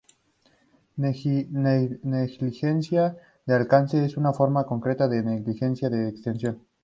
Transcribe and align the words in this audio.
Negligencia 0.97 3.15
de 3.45 3.53
alcance 3.53 4.03
es 4.03 4.17
una 4.17 4.33
forma 4.33 4.63
concreta 4.65 5.07
de 5.07 5.21
negligencia 5.21 5.91
de 5.91 6.09
extensión. 6.09 6.59